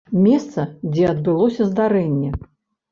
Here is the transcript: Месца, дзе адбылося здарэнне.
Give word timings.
Месца, 0.21 0.65
дзе 0.91 1.05
адбылося 1.13 1.71
здарэнне. 1.73 2.29